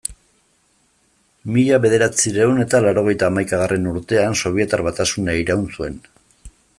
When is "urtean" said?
3.95-4.41